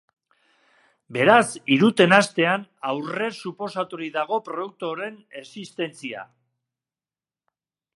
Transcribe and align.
Beraz, 1.17 1.43
iruten 1.75 2.15
hastean 2.17 2.65
aurresuposaturik 2.93 4.17
dago 4.19 4.43
produktu 4.51 4.93
horien 4.93 5.23
existentzia. 5.45 6.29